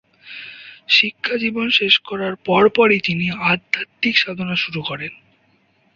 [0.89, 5.13] শিক্ষা জীবন শেষ করার পরপরই তিনি আধ্যাত্মিক সাধনা শুরু করেন।